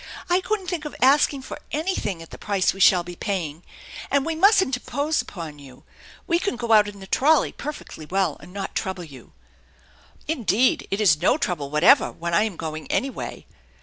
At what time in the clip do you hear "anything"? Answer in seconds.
1.71-2.23